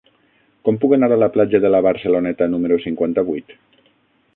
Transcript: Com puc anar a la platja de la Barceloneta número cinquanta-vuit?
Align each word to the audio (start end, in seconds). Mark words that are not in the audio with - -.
Com 0.69 0.79
puc 0.83 0.95
anar 0.97 1.11
a 1.17 1.21
la 1.25 1.29
platja 1.37 1.61
de 1.67 1.73
la 1.75 1.83
Barceloneta 1.89 2.49
número 2.55 2.83
cinquanta-vuit? 2.87 3.57